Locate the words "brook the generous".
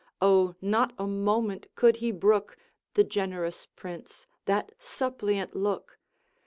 2.11-3.67